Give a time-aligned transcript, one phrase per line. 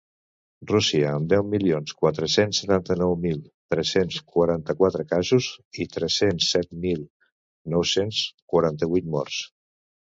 [0.69, 3.37] Rússia, amb deu milions quatre-cents setanta-nou mil
[3.75, 5.51] tres-cents quaranta-quatre casos
[5.85, 7.07] i tres-cents set mil
[7.77, 9.43] nou-cents quaranta-vuit morts.